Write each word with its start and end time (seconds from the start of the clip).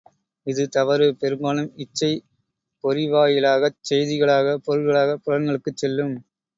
இது 0.47 0.63
தவறு, 0.69 1.07
பெரும்பாலும் 1.15 1.69
இச்சை, 1.77 2.11
பொறிவாயிலாகச் 2.83 3.79
செய்திகளாக, 3.91 4.57
பொருள்களாகப் 4.67 5.25
புலன்களுக்குச் 5.25 5.81
செல்லும். 5.83 6.15